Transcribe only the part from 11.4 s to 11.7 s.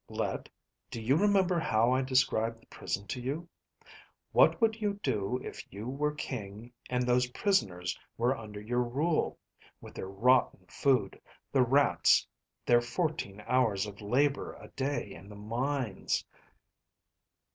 the